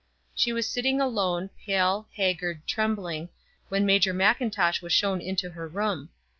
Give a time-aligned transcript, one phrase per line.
[0.33, 3.29] She was sitting alone, pale, haggard, trembling,
[3.69, 6.09] when Major Mackintosh was shown into her room.